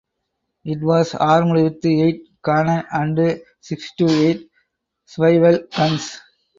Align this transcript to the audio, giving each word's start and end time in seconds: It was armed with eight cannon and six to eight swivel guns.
It 0.65 0.81
was 0.81 1.13
armed 1.13 1.53
with 1.53 1.85
eight 1.85 2.23
cannon 2.43 2.83
and 2.91 3.39
six 3.59 3.93
to 3.97 4.07
eight 4.09 4.49
swivel 5.05 5.59
guns. 5.77 6.19